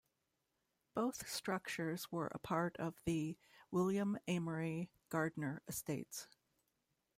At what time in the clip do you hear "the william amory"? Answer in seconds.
3.05-4.89